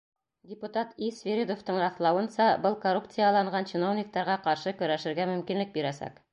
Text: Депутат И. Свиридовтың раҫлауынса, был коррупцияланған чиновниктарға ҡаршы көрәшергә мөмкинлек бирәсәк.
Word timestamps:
Депутат 0.51 0.95
И. 1.07 1.09
Свиридовтың 1.17 1.77
раҫлауынса, 1.83 2.49
был 2.65 2.79
коррупцияланған 2.87 3.71
чиновниктарға 3.75 4.41
ҡаршы 4.49 4.77
көрәшергә 4.83 5.33
мөмкинлек 5.37 5.81
бирәсәк. 5.81 6.23